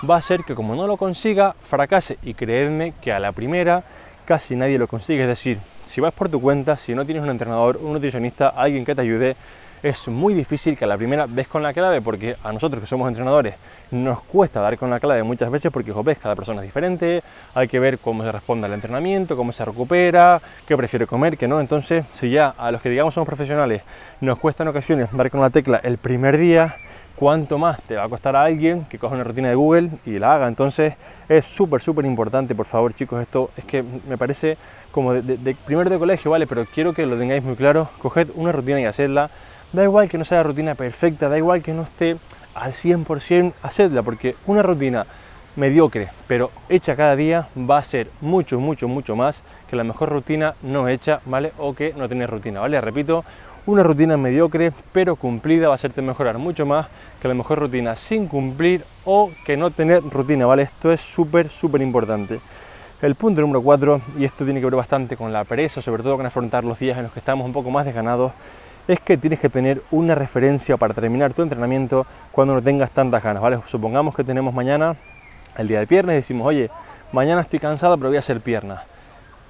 va 0.07 0.17
a 0.17 0.21
ser 0.21 0.43
que 0.43 0.53
como 0.53 0.75
no 0.75 0.85
lo 0.85 0.97
consiga, 0.97 1.55
fracase, 1.59 2.19
y 2.21 2.35
creedme 2.35 2.93
que 3.01 3.11
a 3.11 3.19
la 3.19 3.31
primera 3.31 3.83
casi 4.25 4.55
nadie 4.55 4.77
lo 4.77 4.87
consigue, 4.87 5.23
es 5.23 5.27
decir, 5.29 5.57
si 5.89 6.01
vas 6.01 6.13
por 6.13 6.30
tu 6.30 6.39
cuenta, 6.39 6.77
si 6.77 6.94
no 6.94 7.03
tienes 7.03 7.24
un 7.24 7.31
entrenador, 7.31 7.77
un 7.77 7.94
nutricionista, 7.94 8.50
alguien 8.50 8.86
que 8.86 8.94
te 8.94 9.01
ayude, 9.01 9.36
es 9.81 10.07
muy 10.07 10.36
difícil 10.36 10.77
que 10.77 10.86
a 10.86 10.88
la 10.88 10.97
primera 10.97 11.25
des 11.25 11.47
con 11.47 11.63
la 11.63 11.74
clave 11.74 12.00
porque 12.00 12.36
a 12.44 12.53
nosotros 12.53 12.80
que 12.80 12.86
somos 12.86 13.07
entrenadores 13.07 13.56
nos 13.89 14.21
cuesta 14.21 14.62
dar 14.62 14.77
con 14.77 14.91
la 14.91 15.00
clave 15.00 15.24
muchas 15.24 15.50
veces 15.50 15.71
porque, 15.71 15.91
ves, 16.03 16.19
cada 16.19 16.36
persona 16.36 16.62
es 16.62 16.68
diferente, 16.68 17.24
hay 17.56 17.68
que 17.68 17.80
ver 17.80 17.97
cómo 17.97 18.24
se 18.24 18.31
responde 18.31 18.68
al 18.68 18.74
entrenamiento, 18.74 19.36
cómo 19.36 19.51
se 19.51 19.65
recupera, 19.65 20.39
qué 20.68 20.77
prefiere 20.77 21.07
comer, 21.07 21.39
qué 21.39 21.47
no. 21.47 21.59
Entonces, 21.59 22.06
si 22.12 22.30
ya 22.30 22.53
a 22.56 22.69
los 22.71 22.83
que 22.83 22.89
digamos 22.89 23.15
somos 23.15 23.25
profesionales 23.25 23.81
nos 24.21 24.38
cuesta 24.38 24.62
en 24.62 24.69
ocasiones 24.69 25.09
dar 25.12 25.31
con 25.31 25.41
la 25.41 25.50
tecla 25.50 25.81
el 25.83 25.97
primer 25.97 26.38
día, 26.38 26.75
cuánto 27.19 27.57
más 27.57 27.81
te 27.81 27.98
va 27.98 28.06
a 28.06 28.10
costar 28.10 28.38
a 28.38 28.44
alguien 28.44 28.86
que 28.86 28.98
coja 28.98 29.13
una 29.13 29.25
rutina 29.25 29.50
de 29.50 29.56
Google 29.56 29.89
y 30.06 30.19
la 30.19 30.36
haga. 30.36 30.48
Entonces 30.48 30.95
es 31.27 31.44
súper, 31.44 31.81
súper 31.81 32.06
importante, 32.06 32.56
por 32.56 32.66
favor 32.66 32.94
chicos, 32.94 33.21
esto 33.21 33.51
es 33.57 33.66
que 33.66 33.83
me 33.83 34.18
parece 34.18 34.57
como 34.92 35.13
de, 35.13 35.36
de, 35.38 35.54
primero 35.54 35.89
de 35.89 36.00
colegio, 36.00 36.31
¿vale? 36.31 36.48
Pero 36.48 36.66
quiero 36.74 36.94
que 36.94 37.06
lo 37.06 37.18
tengáis 37.18 37.44
muy 37.44 37.56
claro, 37.56 37.89
coged 38.01 38.30
una 38.36 38.54
rutina 38.54 38.80
y 38.80 38.86
hacedla. 38.86 39.30
Da 39.74 39.83
igual 39.83 40.07
que 40.07 40.18
no 40.18 40.24
sea 40.24 40.38
la 40.38 40.44
rutina 40.44 40.75
perfecta, 40.75 41.27
da 41.27 41.38
igual 41.38 41.62
que 41.62 41.74
no 41.74 41.83
esté 41.83 42.16
al 42.56 42.71
100% 42.71 43.54
hacedla, 43.63 44.01
porque 44.01 44.36
una 44.48 44.63
rutina 44.63 45.06
mediocre, 45.57 46.10
pero 46.25 46.51
hecha 46.69 46.95
cada 46.95 47.18
día, 47.18 47.50
va 47.69 47.80
a 47.80 47.83
ser 47.83 48.10
mucho, 48.22 48.62
mucho, 48.62 48.88
mucho 48.88 49.18
más 49.18 49.44
que 49.69 49.75
la 49.75 49.83
mejor 49.83 50.10
rutina 50.10 50.56
no 50.63 50.88
hecha, 50.88 51.19
¿vale? 51.25 51.51
O 51.57 51.75
que 51.75 51.94
no 51.94 52.07
tener 52.07 52.30
rutina, 52.30 52.62
¿vale? 52.62 52.80
Repito, 52.80 53.25
una 53.65 53.83
rutina 53.83 54.17
mediocre, 54.17 54.71
pero 54.91 55.15
cumplida, 55.15 55.67
va 55.67 55.73
a 55.73 55.75
hacerte 55.75 56.01
mejorar 56.01 56.38
mucho 56.38 56.65
más 56.65 56.88
que 57.21 57.27
la 57.27 57.33
mejor 57.33 57.59
rutina 57.59 57.95
sin 57.95 58.27
cumplir 58.27 58.83
o 59.06 59.31
que 59.45 59.57
no 59.57 59.71
tener 59.71 60.03
rutina, 60.03 60.45
¿vale? 60.45 60.63
Esto 60.63 60.91
es 60.91 61.01
súper, 61.01 61.50
súper 61.50 61.81
importante. 61.81 62.39
El 63.01 63.15
punto 63.15 63.41
número 63.41 63.61
4, 63.61 64.01
y 64.17 64.25
esto 64.25 64.44
tiene 64.44 64.59
que 64.59 64.65
ver 64.65 64.75
bastante 64.75 65.15
con 65.15 65.31
la 65.31 65.44
pereza, 65.44 65.81
sobre 65.81 66.03
todo 66.03 66.17
con 66.17 66.25
afrontar 66.25 66.63
los 66.63 66.79
días 66.79 66.97
en 66.97 67.03
los 67.03 67.13
que 67.13 67.19
estamos 67.19 67.45
un 67.45 67.53
poco 67.53 67.69
más 67.71 67.85
desganados, 67.85 68.33
es 68.88 69.00
que 69.00 69.17
tienes 69.17 69.39
que 69.39 69.50
tener 69.50 69.81
una 69.91 70.15
referencia 70.15 70.75
para 70.75 70.94
terminar 70.94 71.33
tu 71.33 71.41
entrenamiento 71.41 72.05
cuando 72.31 72.55
no 72.55 72.62
tengas 72.62 72.91
tantas 72.91 73.23
ganas, 73.23 73.41
¿vale? 73.41 73.59
Supongamos 73.65 74.15
que 74.15 74.23
tenemos 74.23 74.53
mañana 74.53 74.95
el 75.57 75.67
día 75.67 75.79
de 75.79 75.88
piernas 75.88 76.13
y 76.13 76.17
decimos, 76.17 76.47
oye, 76.47 76.69
mañana 77.12 77.41
estoy 77.41 77.59
cansado 77.59 77.97
pero 77.97 78.09
voy 78.09 78.17
a 78.17 78.19
hacer 78.19 78.41
piernas. 78.41 78.81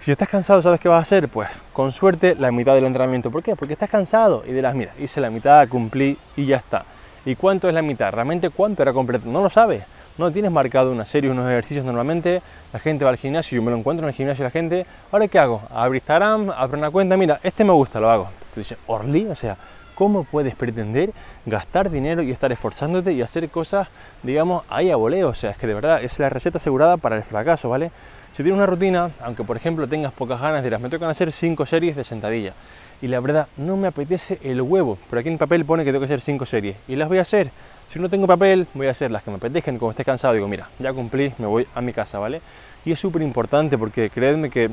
Si 0.02 0.12
estás 0.14 0.30
cansado, 0.30 0.62
¿sabes 0.62 0.80
qué 0.80 0.88
vas 0.88 1.00
a 1.00 1.02
hacer? 1.02 1.28
Pues 1.28 1.50
con 1.74 1.92
suerte 1.92 2.34
la 2.40 2.54
mitad 2.54 2.74
del 2.74 2.86
entrenamiento. 2.86 3.30
¿Por 3.30 3.44
qué? 3.44 3.58
Porque 3.58 3.74
estás 3.74 3.90
cansado 3.90 4.44
y 4.48 4.54
dirás, 4.54 4.74
mira, 4.74 4.94
hice 4.98 5.20
la 5.20 5.30
mitad, 5.30 5.68
cumplí 5.68 6.18
y 6.38 6.46
ya 6.46 6.56
está. 6.56 6.86
¿Y 7.26 7.36
cuánto 7.36 7.68
es 7.68 7.74
la 7.74 7.82
mitad? 7.82 8.10
¿Realmente 8.14 8.50
cuánto 8.50 8.82
era 8.82 8.94
completo? 8.94 9.28
No 9.28 9.42
lo 9.42 9.50
sabes. 9.50 9.84
No 10.18 10.32
tienes 10.32 10.52
marcado 10.52 10.94
una 10.94 11.06
serie, 11.06 11.30
unos 11.30 11.46
ejercicios 11.50 11.84
normalmente. 11.84 12.42
La 12.72 12.80
gente 12.80 13.04
va 13.04 13.12
al 13.12 13.18
gimnasio, 13.18 13.58
yo 13.58 13.62
me 13.62 13.72
lo 13.72 13.78
encuentro 13.78 14.06
en 14.06 14.10
el 14.10 14.16
gimnasio 14.16 14.46
la 14.46 14.52
gente. 14.52 14.86
¿Ahora 15.12 15.28
qué 15.28 15.38
hago? 15.38 15.64
Abro 15.70 15.96
Instagram, 15.96 16.50
abro 16.50 16.78
una 16.78 16.90
cuenta, 16.90 17.18
mira, 17.18 17.42
este 17.44 17.66
me 17.66 17.74
gusta, 17.74 18.00
lo 18.00 18.10
hago. 18.10 18.30
Tú 18.54 18.62
dices, 18.62 18.78
Orly, 18.88 19.26
o 19.26 19.36
sea, 19.36 19.58
¿cómo 20.00 20.24
puedes 20.24 20.56
pretender 20.56 21.12
gastar 21.46 21.92
dinero 21.92 22.22
y 22.24 22.32
estar 22.32 22.54
esforzándote 22.54 23.12
y 23.12 23.22
hacer 23.22 23.50
cosas, 23.50 23.90
digamos, 24.24 24.64
ahí 24.70 24.90
a 24.90 24.96
voleo? 24.96 25.28
O 25.28 25.34
sea, 25.34 25.52
es 25.52 25.58
que 25.58 25.68
de 25.68 25.74
verdad 25.74 26.02
es 26.02 26.18
la 26.20 26.30
receta 26.30 26.58
asegurada 26.58 26.96
para 26.96 27.18
el 27.18 27.24
fracaso, 27.24 27.68
¿vale? 27.68 27.92
Si 28.32 28.42
tienes 28.42 28.54
una 28.54 28.66
rutina, 28.66 29.12
aunque 29.22 29.44
por 29.44 29.58
ejemplo 29.58 29.90
tengas 29.90 30.14
pocas 30.14 30.40
ganas, 30.40 30.64
dirás, 30.64 30.80
me 30.80 30.88
tocan 30.88 31.10
hacer 31.10 31.34
5 31.34 31.66
series 31.66 31.98
de 31.98 32.06
sentadilla. 32.06 32.54
Y 33.02 33.08
la 33.08 33.20
verdad, 33.20 33.48
no 33.58 33.76
me 33.76 33.90
apetece 33.90 34.40
el 34.42 34.62
huevo. 34.62 34.98
Pero 35.10 35.20
aquí 35.20 35.28
en 35.28 35.38
papel 35.38 35.66
pone 35.66 35.84
que 35.84 35.92
tengo 35.92 36.00
que 36.00 36.06
hacer 36.06 36.22
5 36.22 36.46
series. 36.46 36.78
Y 36.88 36.96
las 36.96 37.10
voy 37.10 37.18
a 37.18 37.24
hacer. 37.24 37.52
Si 37.90 38.00
no 38.00 38.10
tengo 38.10 38.26
papel, 38.26 38.68
voy 38.74 38.88
a 38.88 38.92
hacer 38.92 39.12
las 39.12 39.24
que 39.24 39.32
me 39.32 39.38
apetezcan. 39.38 39.78
Como 39.78 39.92
estés 39.92 40.06
cansado, 40.06 40.34
digo, 40.34 40.48
mira, 40.48 40.70
ya 40.80 40.94
cumplí, 40.94 41.34
me 41.40 41.46
voy 41.46 41.68
a 41.76 41.82
mi 41.82 41.92
casa, 41.92 42.20
¿vale? 42.20 42.40
Y 42.86 42.94
es 42.94 43.00
súper 43.00 43.22
importante 43.22 43.78
porque 43.78 44.10
creedme 44.10 44.50
que 44.50 44.70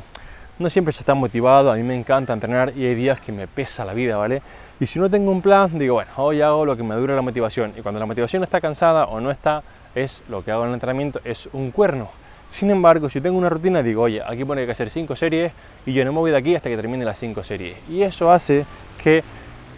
no 0.59 0.71
siempre 0.71 0.93
se 0.93 1.01
está 1.01 1.15
motivado, 1.15 1.71
a 1.71 1.77
mí 1.77 1.83
me 1.83 1.95
encanta 1.95 2.33
entrenar 2.33 2.73
y 2.77 2.87
hay 2.87 2.95
días 2.95 3.21
que 3.21 3.33
me 3.33 3.47
pesa 3.47 3.85
la 3.85 3.95
vida, 3.95 4.17
¿vale? 4.17 4.43
Y 4.81 4.87
si 4.87 4.99
no 4.99 5.09
tengo 5.09 5.31
un 5.31 5.43
plan, 5.43 5.79
digo, 5.79 5.95
bueno, 5.95 6.11
hoy 6.17 6.43
hago 6.43 6.65
lo 6.65 6.77
que 6.77 6.83
me 6.83 6.95
dura 6.95 7.15
la 7.15 7.23
motivación. 7.23 7.73
Y 7.77 7.81
cuando 7.81 7.99
la 7.99 8.07
motivación 8.07 8.43
está 8.43 8.61
cansada 8.61 9.07
o 9.07 9.21
no 9.21 9.31
está, 9.31 9.63
es 9.95 10.23
lo 10.29 10.45
que 10.45 10.51
hago 10.51 10.63
en 10.63 10.69
el 10.69 10.75
entrenamiento, 10.75 11.21
es 11.25 11.49
un 11.53 11.71
cuerno. 11.71 12.09
Sin 12.49 12.71
embargo, 12.71 13.09
si 13.09 13.21
tengo 13.21 13.39
una 13.39 13.49
rutina, 13.49 13.83
digo, 13.83 14.03
oye, 14.03 14.23
aquí 14.25 14.45
pone 14.45 14.65
que 14.67 14.73
hacer 14.73 14.91
5 14.91 15.17
series 15.17 15.53
y 15.85 15.93
yo 15.93 16.05
no 16.05 16.13
me 16.13 16.19
voy 16.19 16.31
de 16.31 16.37
aquí 16.37 16.55
hasta 16.55 16.69
que 16.69 16.77
termine 16.77 17.05
las 17.05 17.19
5 17.19 17.43
series. 17.43 17.77
Y 17.89 18.03
eso 18.03 18.31
hace 18.31 18.65
que 19.03 19.25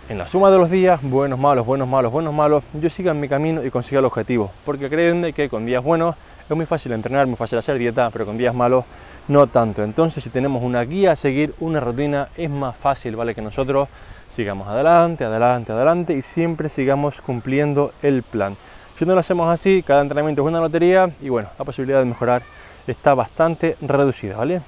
en 0.09 0.19
la 0.19 0.27
suma 0.27 0.51
de 0.51 0.59
los 0.59 0.71
días, 0.71 1.01
buenos, 1.03 1.39
malos, 1.39 1.65
buenos, 1.65 1.87
malos, 1.87 2.11
buenos, 2.11 2.35
malos, 2.35 2.65
yo 2.75 2.91
siga 2.91 3.13
en 3.13 3.21
mi 3.21 3.29
camino 3.29 3.65
y 3.65 3.71
consiga 3.71 4.01
el 4.01 4.05
objetivo. 4.05 4.51
Porque 4.65 4.89
créanme 4.89 5.33
que 5.33 5.49
con 5.49 5.65
días 5.65 5.83
buenos 5.83 6.17
es 6.49 6.57
muy 6.57 6.67
fácil 6.67 6.93
entrenar, 6.93 7.27
muy 7.27 7.37
fácil 7.37 7.59
hacer 7.59 7.79
dieta, 7.79 8.11
pero 8.11 8.25
con 8.25 8.39
días 8.39 8.55
malos 8.55 8.85
no 9.29 9.47
tanto. 9.47 9.83
Entonces, 9.85 10.25
si 10.25 10.31
tenemos 10.31 10.63
una 10.63 10.83
guía 10.83 11.13
a 11.13 11.17
seguir, 11.17 11.55
una 11.61 11.81
rutina, 11.81 12.29
es 12.37 12.49
más 12.49 12.77
fácil, 12.77 13.17
¿vale? 13.17 13.35
Que 13.35 13.43
nosotros 13.43 13.89
sigamos 14.29 14.69
adelante, 14.69 15.25
adelante, 15.25 15.73
adelante 15.73 16.15
y 16.15 16.23
siempre 16.23 16.69
sigamos 16.69 17.21
cumpliendo 17.21 17.93
el 18.03 18.23
plan. 18.23 18.57
Si 18.99 19.05
no 19.05 19.15
lo 19.15 19.21
hacemos 19.21 19.49
así, 19.53 19.83
cada 19.83 20.01
entrenamiento 20.03 20.43
es 20.43 20.49
una 20.49 20.61
lotería 20.61 21.11
y 21.21 21.29
bueno, 21.29 21.51
la 21.59 21.65
posibilidad 21.65 22.01
de 22.01 22.07
mejorar 22.07 22.43
está 22.87 23.15
bastante 23.15 23.77
reducida, 23.81 24.37
¿vale? 24.37 24.61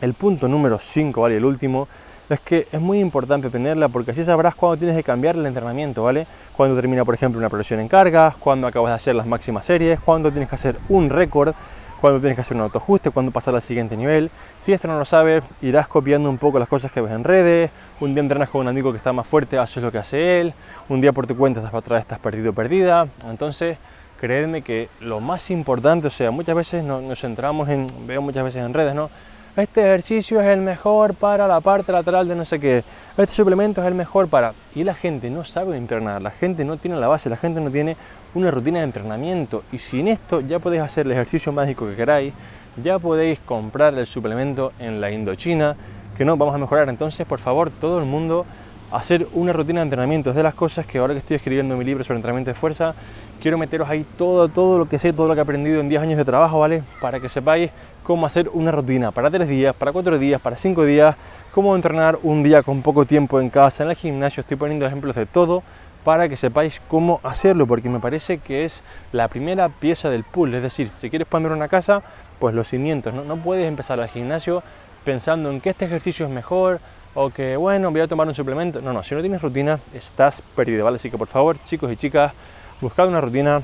El 0.00 0.14
punto 0.14 0.48
número 0.48 0.78
5, 0.78 1.20
¿vale? 1.20 1.36
El 1.36 1.44
último, 1.44 1.88
es 2.28 2.40
que 2.40 2.68
es 2.70 2.80
muy 2.80 3.00
importante 3.00 3.50
tenerla 3.50 3.88
porque 3.88 4.10
así 4.10 4.24
sabrás 4.24 4.54
cuándo 4.54 4.76
tienes 4.76 4.96
que 4.96 5.02
cambiar 5.02 5.36
el 5.36 5.46
entrenamiento, 5.46 6.02
¿vale? 6.02 6.26
Cuando 6.56 6.76
termina, 6.76 7.04
por 7.04 7.14
ejemplo, 7.14 7.38
una 7.38 7.48
progresión 7.48 7.80
en 7.80 7.88
cargas, 7.88 8.36
cuando 8.36 8.66
acabas 8.66 8.90
de 8.90 8.96
hacer 8.96 9.14
las 9.14 9.26
máximas 9.26 9.64
series, 9.64 9.98
cuando 10.00 10.30
tienes 10.30 10.48
que 10.48 10.54
hacer 10.54 10.76
un 10.88 11.10
récord 11.10 11.54
cuando 12.00 12.20
tienes 12.20 12.36
que 12.36 12.42
hacer 12.42 12.56
un 12.56 12.62
autoajuste, 12.62 13.10
cuando 13.10 13.32
pasar 13.32 13.54
al 13.54 13.62
siguiente 13.62 13.96
nivel. 13.96 14.30
Si 14.60 14.72
esto 14.72 14.88
no 14.88 14.98
lo 14.98 15.04
sabes, 15.04 15.42
irás 15.62 15.88
copiando 15.88 16.30
un 16.30 16.38
poco 16.38 16.58
las 16.58 16.68
cosas 16.68 16.92
que 16.92 17.00
ves 17.00 17.12
en 17.12 17.24
redes. 17.24 17.70
Un 18.00 18.14
día 18.14 18.22
entrenas 18.22 18.48
con 18.48 18.62
un 18.62 18.68
amigo 18.68 18.92
que 18.92 18.98
está 18.98 19.12
más 19.12 19.26
fuerte, 19.26 19.58
haces 19.58 19.82
lo 19.82 19.90
que 19.90 19.98
hace 19.98 20.40
él. 20.40 20.54
Un 20.88 21.00
día 21.00 21.12
por 21.12 21.26
tu 21.26 21.36
cuenta 21.36 21.60
estás 21.60 21.72
para 21.72 21.80
atrás, 21.80 22.00
estás 22.02 22.18
perdido 22.18 22.52
perdida. 22.52 23.08
Entonces, 23.28 23.78
creedme 24.20 24.62
que 24.62 24.88
lo 25.00 25.20
más 25.20 25.50
importante, 25.50 26.06
o 26.06 26.10
sea, 26.10 26.30
muchas 26.30 26.54
veces 26.54 26.84
nos, 26.84 27.02
nos 27.02 27.20
centramos 27.20 27.68
en, 27.68 27.86
veo 28.06 28.22
muchas 28.22 28.44
veces 28.44 28.64
en 28.64 28.74
redes, 28.74 28.94
¿no? 28.94 29.10
Este 29.58 29.80
ejercicio 29.80 30.40
es 30.40 30.46
el 30.46 30.60
mejor 30.60 31.14
para 31.14 31.48
la 31.48 31.58
parte 31.58 31.90
lateral 31.90 32.28
de 32.28 32.36
no 32.36 32.44
sé 32.44 32.60
qué, 32.60 32.84
este 33.16 33.34
suplemento 33.34 33.80
es 33.80 33.88
el 33.88 33.94
mejor 33.96 34.28
para... 34.28 34.54
Y 34.72 34.84
la 34.84 34.94
gente 34.94 35.30
no 35.30 35.44
sabe 35.44 35.76
entrenar, 35.76 36.22
la 36.22 36.30
gente 36.30 36.64
no 36.64 36.76
tiene 36.76 36.96
la 36.96 37.08
base, 37.08 37.28
la 37.28 37.36
gente 37.36 37.60
no 37.60 37.68
tiene 37.68 37.96
una 38.36 38.52
rutina 38.52 38.78
de 38.78 38.84
entrenamiento. 38.84 39.64
Y 39.72 39.78
sin 39.78 40.06
esto 40.06 40.42
ya 40.42 40.60
podéis 40.60 40.84
hacer 40.84 41.06
el 41.06 41.12
ejercicio 41.12 41.50
mágico 41.50 41.88
que 41.88 41.96
queráis, 41.96 42.34
ya 42.80 43.00
podéis 43.00 43.40
comprar 43.40 43.98
el 43.98 44.06
suplemento 44.06 44.72
en 44.78 45.00
la 45.00 45.10
Indochina, 45.10 45.74
que 46.16 46.24
no 46.24 46.36
vamos 46.36 46.54
a 46.54 46.58
mejorar. 46.58 46.88
Entonces, 46.88 47.26
por 47.26 47.40
favor, 47.40 47.72
todo 47.80 47.98
el 47.98 48.04
mundo 48.04 48.46
hacer 48.90 49.28
una 49.34 49.52
rutina 49.52 49.80
de 49.80 49.84
entrenamiento. 49.84 50.30
Es 50.30 50.36
de 50.36 50.42
las 50.42 50.54
cosas 50.54 50.86
que 50.86 50.98
ahora 50.98 51.14
que 51.14 51.18
estoy 51.18 51.36
escribiendo 51.36 51.76
mi 51.76 51.84
libro 51.84 52.04
sobre 52.04 52.16
entrenamiento 52.16 52.50
de 52.50 52.54
fuerza, 52.54 52.94
quiero 53.40 53.58
meteros 53.58 53.88
ahí 53.88 54.04
todo, 54.16 54.48
todo 54.48 54.78
lo 54.78 54.88
que 54.88 54.98
sé, 54.98 55.12
todo 55.12 55.28
lo 55.28 55.34
que 55.34 55.40
he 55.40 55.42
aprendido 55.42 55.80
en 55.80 55.88
10 55.88 56.02
años 56.02 56.16
de 56.16 56.24
trabajo, 56.24 56.58
¿vale? 56.58 56.82
Para 57.00 57.20
que 57.20 57.28
sepáis 57.28 57.70
cómo 58.02 58.26
hacer 58.26 58.48
una 58.52 58.72
rutina 58.72 59.10
para 59.10 59.30
3 59.30 59.48
días, 59.48 59.74
para 59.74 59.92
4 59.92 60.18
días, 60.18 60.40
para 60.40 60.56
5 60.56 60.84
días, 60.84 61.16
cómo 61.52 61.74
entrenar 61.74 62.18
un 62.22 62.42
día 62.42 62.62
con 62.62 62.82
poco 62.82 63.04
tiempo 63.04 63.40
en 63.40 63.50
casa, 63.50 63.84
en 63.84 63.90
el 63.90 63.96
gimnasio. 63.96 64.40
Estoy 64.40 64.56
poniendo 64.56 64.86
ejemplos 64.86 65.14
de 65.14 65.26
todo 65.26 65.62
para 66.04 66.28
que 66.28 66.36
sepáis 66.36 66.80
cómo 66.88 67.20
hacerlo, 67.22 67.66
porque 67.66 67.88
me 67.90 68.00
parece 68.00 68.38
que 68.38 68.64
es 68.64 68.82
la 69.12 69.28
primera 69.28 69.68
pieza 69.68 70.08
del 70.08 70.24
pool. 70.24 70.54
Es 70.54 70.62
decir, 70.62 70.90
si 70.98 71.10
quieres 71.10 71.28
poner 71.28 71.52
una 71.52 71.68
casa, 71.68 72.02
pues 72.38 72.54
los 72.54 72.68
cimientos. 72.68 73.12
No, 73.12 73.24
no 73.24 73.36
puedes 73.36 73.68
empezar 73.68 74.00
al 74.00 74.08
gimnasio 74.08 74.62
pensando 75.04 75.50
en 75.50 75.60
que 75.60 75.70
este 75.70 75.84
ejercicio 75.84 76.26
es 76.26 76.32
mejor, 76.32 76.80
o 77.14 77.30
que 77.30 77.56
bueno, 77.56 77.90
voy 77.90 78.00
a 78.00 78.08
tomar 78.08 78.28
un 78.28 78.34
suplemento. 78.34 78.80
No, 78.80 78.92
no, 78.92 79.02
si 79.02 79.14
no 79.14 79.20
tienes 79.20 79.42
rutina, 79.42 79.80
estás 79.92 80.42
perdido, 80.54 80.84
¿vale? 80.84 80.96
Así 80.96 81.10
que 81.10 81.18
por 81.18 81.28
favor, 81.28 81.58
chicos 81.64 81.90
y 81.92 81.96
chicas, 81.96 82.32
buscad 82.80 83.08
una 83.08 83.20
rutina 83.20 83.62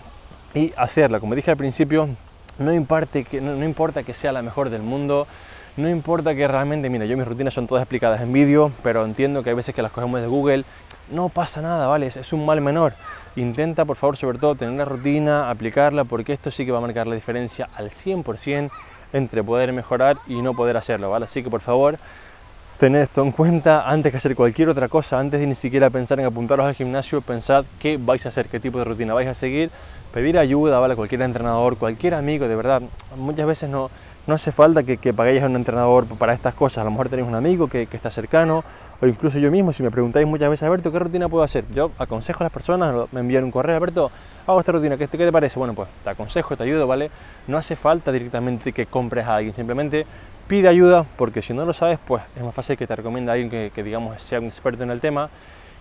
y 0.55 0.73
hacerla. 0.77 1.21
Como 1.21 1.35
dije 1.35 1.51
al 1.51 1.57
principio, 1.57 2.09
no 2.59 2.73
importa 2.73 3.23
que, 3.23 3.41
no, 3.41 3.65
importa 3.65 4.03
que 4.03 4.15
sea 4.15 4.33
la 4.33 4.43
mejor 4.43 4.71
del 4.71 4.83
mundo, 4.83 5.27
no 5.77 5.89
importa 5.89 6.35
que 6.35 6.47
realmente, 6.47 6.89
mira, 6.89 7.05
yo 7.05 7.17
mis 7.17 7.27
rutinas 7.27 7.53
son 7.53 7.67
todas 7.67 7.83
explicadas 7.83 8.21
en 8.21 8.33
vídeo, 8.33 8.71
pero 8.83 9.05
entiendo 9.05 9.43
que 9.43 9.51
hay 9.51 9.57
veces 9.57 9.75
que 9.75 9.83
las 9.83 9.91
cogemos 9.91 10.21
de 10.21 10.29
Google, 10.29 10.65
no 11.11 11.29
pasa 11.29 11.61
nada, 11.61 11.89
¿vale? 11.89 12.07
Es, 12.07 12.17
es 12.17 12.33
un 12.33 12.47
mal 12.47 12.61
menor. 12.61 12.95
Intenta, 13.37 13.85
por 13.85 13.97
favor, 13.97 14.17
sobre 14.17 14.39
todo, 14.39 14.55
tener 14.55 14.73
una 14.73 14.85
rutina, 14.85 15.51
aplicarla, 15.51 16.05
porque 16.05 16.33
esto 16.33 16.53
sí 16.53 16.65
que 16.65 16.71
va 16.71 16.79
a 16.79 16.81
marcar 16.81 17.09
la 17.09 17.17
diferencia 17.17 17.69
al 17.75 17.91
100% 17.91 18.71
entre 19.13 19.43
poder 19.43 19.73
mejorar 19.73 20.19
y 20.29 20.41
no 20.43 20.55
poder 20.55 20.77
hacerlo, 20.77 21.11
¿vale? 21.11 21.25
Así 21.25 21.43
que, 21.43 21.51
por 21.51 21.61
favor, 21.61 21.99
Tened 22.79 23.03
esto 23.03 23.23
en 23.23 23.31
cuenta 23.31 23.89
antes 23.89 24.11
que 24.11 24.17
hacer 24.17 24.35
cualquier 24.35 24.69
otra 24.69 24.89
cosa, 24.89 25.21
antes 25.21 25.39
de 25.39 25.47
ni 25.47 25.55
siquiera 25.55 25.91
pensar 25.91 26.19
en 26.19 26.27
apuntaros 26.27 26.67
al 26.67 26.75
gimnasio, 26.75 27.21
pensad 27.21 27.65
qué 27.79 27.99
vais 27.99 28.27
a 28.27 28.31
hacer, 28.31 28.49
qué 28.49 28.59
tipo 28.59 28.79
de 28.79 28.85
rutina 28.85 29.15
vais 29.15 29.29
a 29.29 29.35
seguir, 29.35 29.71
pedir 30.13 30.37
ayuda, 30.37 30.81
¿vale? 30.81 30.97
Cualquier 30.97 31.23
entrenador, 31.23 31.77
cualquier 31.77 32.15
amigo, 32.15 32.49
de 32.49 32.57
verdad. 32.57 32.83
Muchas 33.17 33.47
veces 33.47 33.71
no, 33.71 33.93
no 34.27 34.35
hace 34.35 34.51
falta 34.51 34.83
que, 34.83 34.97
que, 34.97 35.15
paguéis 35.15 35.45
a 35.45 35.47
un 35.47 35.55
entrenador 35.55 36.07
para 36.19 36.33
estas 36.33 36.53
cosas. 36.55 36.79
A 36.79 36.85
lo 36.85 36.91
mejor 36.91 37.09
tenéis 37.09 37.29
un 37.29 37.37
amigo 37.37 37.69
que, 37.69 37.87
que, 37.87 37.97
está 37.97 38.11
cercano, 38.11 38.65
o 39.01 39.07
incluso 39.07 39.39
yo 39.39 39.53
mismo, 39.53 39.73
si 39.73 39.85
me 39.85 39.93
preguntáis 39.93 40.27
muchas 40.27 40.51
veces, 40.51 40.65
Alberto, 40.65 40.91
¿qué 40.91 40.99
rutina 40.99 41.29
puedo 41.29 41.45
hacer? 41.45 41.65
Yo 41.73 41.93
aconsejo 41.97 42.43
a 42.43 42.47
las 42.47 42.53
personas, 42.53 42.93
me 43.13 43.21
envían 43.21 43.45
un 43.45 43.53
correo, 43.53 43.77
Alberto, 43.77 44.11
hago 44.49 44.59
esta 44.59 44.73
rutina, 44.73 44.97
¿qué, 44.97 45.07
¿qué 45.07 45.19
te 45.19 45.31
parece? 45.31 45.61
Bueno, 45.61 45.75
pues 45.75 45.89
te 46.03 46.11
aconsejo, 46.11 46.57
te 46.57 46.65
ayudo, 46.65 46.89
¿vale? 46.89 47.13
No 47.47 47.57
hace 47.57 47.77
falta 47.77 48.11
directamente 48.11 48.73
que 48.73 48.87
compres 48.87 49.27
a 49.27 49.37
alguien, 49.37 49.55
simplemente 49.55 50.07
pide 50.47 50.69
ayuda, 50.69 51.05
porque 51.17 51.43
si 51.43 51.53
no 51.53 51.65
lo 51.65 51.73
sabes, 51.73 51.99
pues 52.07 52.23
es 52.37 52.43
más 52.43 52.55
fácil 52.55 52.77
que 52.77 52.87
te 52.87 52.95
recomienda 52.95 53.33
alguien 53.33 53.51
que, 53.51 53.73
que, 53.75 53.83
digamos 53.83 54.23
sea 54.23 54.41
un 54.41 54.47
experto 54.47 54.83
en 54.83 54.91
el 54.91 55.01
tema, 55.01 55.31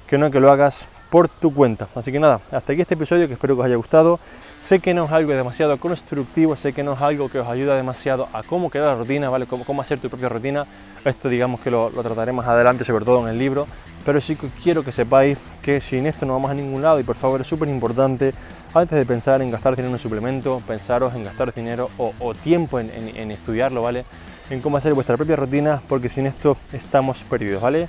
que 0.08 0.18
no 0.18 0.30
que 0.32 0.40
lo 0.40 0.52
hagas 0.52 0.90
por 1.10 1.28
tu 1.28 1.54
cuenta. 1.54 1.88
Así 1.96 2.12
que 2.12 2.20
nada, 2.20 2.40
hasta 2.52 2.74
aquí 2.74 2.82
este 2.82 2.96
episodio 2.96 3.28
que 3.28 3.34
espero 3.34 3.56
que 3.56 3.62
os 3.62 3.66
haya 3.66 3.76
gustado. 3.76 4.20
Sé 4.58 4.80
que 4.80 4.94
no 4.94 5.06
es 5.06 5.12
algo 5.12 5.34
demasiado 5.34 5.78
constructivo, 5.78 6.56
sé 6.56 6.74
que 6.74 6.84
no 6.84 6.94
es 6.94 7.02
algo 7.02 7.30
que 7.30 7.40
os 7.40 7.48
ayuda 7.48 7.76
demasiado 7.76 8.28
a 8.34 8.44
cómo 8.44 8.70
quedar 8.70 8.90
la 8.90 8.96
rutina, 8.96 9.30
¿vale? 9.30 9.46
Cómo, 9.46 9.66
cómo 9.66 9.82
hacer 9.82 10.00
tu 10.00 10.10
propia 10.10 10.30
rutina. 10.30 10.66
Esto 11.04 11.30
digamos 11.30 11.60
que 11.62 11.70
lo, 11.70 11.90
lo 11.90 12.04
trataré 12.04 12.32
más 12.32 12.48
adelante, 12.48 12.86
sobre 12.86 13.06
todo 13.06 13.22
en 13.22 13.30
el 13.30 13.38
libro. 13.38 13.68
Pero 14.06 14.20
sí 14.20 14.36
que 14.36 14.48
quiero 14.62 14.84
que 14.84 14.92
sepáis 14.92 15.38
que 15.62 15.80
sin 15.80 16.06
esto 16.06 16.26
no 16.26 16.34
vamos 16.34 16.52
a 16.52 16.54
ningún 16.54 16.82
lado 16.82 17.00
y 17.00 17.04
por 17.04 17.16
favor 17.16 17.40
es 17.40 17.48
súper 17.48 17.70
importante 17.70 18.34
antes 18.74 18.98
de 18.98 19.06
pensar 19.06 19.42
en 19.42 19.50
gastar 19.50 19.76
dinero 19.76 19.90
en 19.90 19.94
un 19.94 20.00
suplemento, 20.00 20.62
pensaros 20.68 21.14
en 21.16 21.24
gastar 21.24 21.54
dinero 21.54 21.90
o, 21.98 22.34
tiempo 22.34 22.80
en, 22.80 22.90
en 22.92 23.32
estudiarlo, 23.32 23.82
¿vale? 23.82 24.04
En 24.50 24.62
cómo 24.62 24.78
hacer 24.78 24.94
vuestra 24.94 25.18
propia 25.18 25.36
rutina, 25.36 25.82
porque 25.88 26.10
sin 26.10 26.26
esto 26.26 26.58
estamos 26.72 27.24
perdidos, 27.24 27.62
¿vale? 27.62 27.88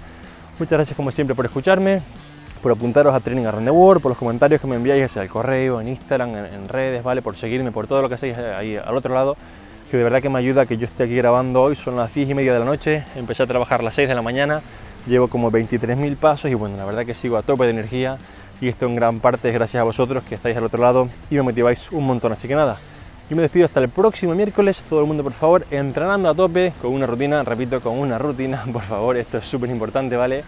Muchas 0.58 0.72
gracias 0.72 0.96
como 0.96 1.10
siempre 1.10 1.34
por 1.34 1.44
escucharme, 1.44 2.00
por 2.62 2.72
apuntaros 2.72 3.14
a 3.14 3.20
Training 3.20 3.44
the 3.64 3.70
World, 3.70 4.00
por 4.00 4.10
los 4.10 4.18
comentarios 4.18 4.60
que 4.60 4.66
me 4.66 4.76
enviáis 4.76 5.04
hacia 5.04 5.22
el 5.22 5.28
correo, 5.28 5.80
en 5.80 5.88
Instagram, 5.88 6.34
en, 6.34 6.68
redes, 6.68 7.02
¿vale? 7.02 7.22
Por 7.22 7.36
seguirme, 7.36 7.72
por 7.72 7.86
todo 7.86 8.02
lo 8.02 8.08
que 8.08 8.14
hacéis 8.14 8.36
ahí 8.38 8.76
al 8.76 8.96
otro 8.96 9.14
lado, 9.14 9.36
que 9.90 9.96
de 9.96 10.04
verdad 10.04 10.22
que 10.22 10.28
me 10.28 10.38
ayuda 10.38 10.64
que 10.64 10.76
yo 10.76 10.86
esté 10.86 11.04
aquí 11.04 11.16
grabando 11.16 11.62
hoy, 11.62 11.76
son 11.76 11.96
las 11.96 12.14
10 12.14 12.30
y 12.30 12.34
media 12.34 12.52
de 12.52 12.60
la 12.60 12.64
noche, 12.64 13.04
empecé 13.16 13.42
a 13.42 13.46
trabajar 13.46 13.80
a 13.80 13.84
las 13.84 13.94
6 13.96 14.08
de 14.08 14.14
la 14.14 14.22
mañana, 14.22 14.62
llevo 15.06 15.28
como 15.28 15.50
23.000 15.50 16.16
pasos 16.16 16.50
y 16.50 16.54
bueno, 16.54 16.76
la 16.76 16.84
verdad 16.84 17.04
que 17.04 17.14
sigo 17.14 17.36
a 17.36 17.42
tope 17.42 17.64
de 17.64 17.70
energía 17.70 18.16
y 18.60 18.68
esto 18.68 18.86
en 18.86 18.96
gran 18.96 19.20
parte 19.20 19.48
es 19.48 19.54
gracias 19.54 19.80
a 19.80 19.84
vosotros 19.84 20.22
que 20.22 20.36
estáis 20.36 20.56
al 20.56 20.64
otro 20.64 20.80
lado 20.80 21.08
y 21.30 21.34
me 21.34 21.42
motiváis 21.42 21.92
un 21.92 22.04
montón, 22.06 22.32
así 22.32 22.48
que 22.48 22.54
nada, 22.54 22.78
me 23.34 23.42
despido 23.42 23.66
hasta 23.66 23.80
el 23.80 23.88
próximo 23.88 24.34
miércoles. 24.34 24.84
Todo 24.88 25.00
el 25.00 25.06
mundo, 25.06 25.22
por 25.22 25.32
favor, 25.32 25.66
entrenando 25.70 26.28
a 26.28 26.34
tope 26.34 26.72
con 26.80 26.92
una 26.92 27.06
rutina, 27.06 27.42
repito, 27.42 27.80
con 27.80 27.98
una 27.98 28.18
rutina, 28.18 28.64
por 28.72 28.82
favor, 28.82 29.16
esto 29.16 29.38
es 29.38 29.46
súper 29.46 29.70
importante, 29.70 30.16
¿vale? 30.16 30.44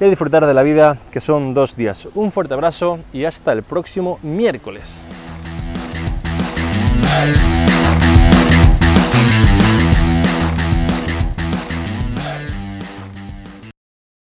Y 0.00 0.04
disfrutar 0.04 0.46
de 0.46 0.54
la 0.54 0.62
vida, 0.62 0.96
que 1.10 1.20
son 1.20 1.54
dos 1.54 1.76
días. 1.76 2.08
Un 2.14 2.30
fuerte 2.30 2.54
abrazo 2.54 2.98
y 3.12 3.24
hasta 3.24 3.52
el 3.52 3.62
próximo 3.62 4.18
miércoles. 4.22 5.06